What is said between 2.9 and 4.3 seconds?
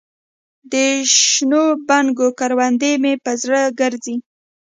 مې په زړه ګرځي